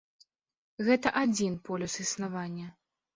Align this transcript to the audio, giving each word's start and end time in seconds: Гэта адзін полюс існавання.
Гэта 0.87 1.11
адзін 1.23 1.57
полюс 1.67 1.99
існавання. 2.05 2.67